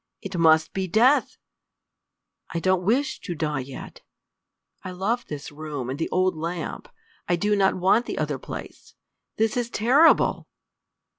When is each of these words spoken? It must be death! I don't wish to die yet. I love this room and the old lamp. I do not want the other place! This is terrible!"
It 0.19 0.35
must 0.35 0.73
be 0.73 0.87
death! 0.87 1.37
I 2.49 2.59
don't 2.59 2.81
wish 2.83 3.19
to 3.19 3.35
die 3.35 3.59
yet. 3.59 4.01
I 4.83 4.89
love 4.89 5.27
this 5.27 5.51
room 5.51 5.91
and 5.91 5.99
the 5.99 6.09
old 6.09 6.35
lamp. 6.35 6.89
I 7.29 7.35
do 7.35 7.55
not 7.55 7.75
want 7.75 8.07
the 8.07 8.17
other 8.17 8.39
place! 8.39 8.95
This 9.37 9.55
is 9.55 9.69
terrible!" 9.69 10.47